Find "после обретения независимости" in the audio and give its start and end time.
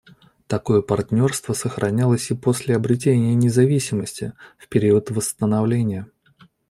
2.35-4.33